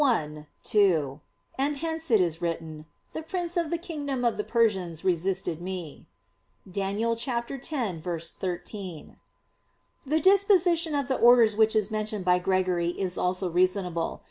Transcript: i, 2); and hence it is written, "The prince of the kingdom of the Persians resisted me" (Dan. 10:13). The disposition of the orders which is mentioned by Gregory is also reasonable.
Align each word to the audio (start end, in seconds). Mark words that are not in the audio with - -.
i, 0.03 0.47
2); 0.63 1.21
and 1.59 1.77
hence 1.77 2.09
it 2.09 2.19
is 2.19 2.41
written, 2.41 2.87
"The 3.13 3.21
prince 3.21 3.55
of 3.55 3.69
the 3.69 3.77
kingdom 3.77 4.25
of 4.25 4.35
the 4.35 4.43
Persians 4.43 5.05
resisted 5.05 5.61
me" 5.61 6.07
(Dan. 6.67 6.95
10:13). 6.97 9.15
The 10.03 10.19
disposition 10.19 10.95
of 10.95 11.07
the 11.07 11.19
orders 11.19 11.55
which 11.55 11.75
is 11.75 11.91
mentioned 11.91 12.25
by 12.25 12.39
Gregory 12.39 12.87
is 12.99 13.15
also 13.15 13.47
reasonable. 13.47 14.19